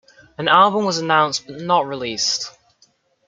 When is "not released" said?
1.59-2.51